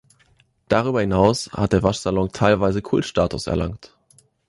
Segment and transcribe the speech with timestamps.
[0.67, 3.95] Darüber hinaus hat der Waschsalon teilweise Kultstatus erlangt.